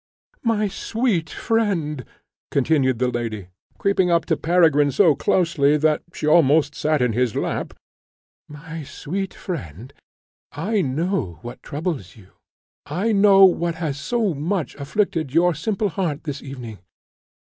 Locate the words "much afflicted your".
14.33-15.53